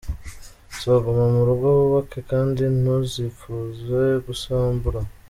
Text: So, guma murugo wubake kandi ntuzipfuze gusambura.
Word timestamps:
So, 0.79 0.91
guma 1.03 1.25
murugo 1.35 1.67
wubake 1.77 2.19
kandi 2.31 2.63
ntuzipfuze 2.79 4.01
gusambura. 4.25 4.99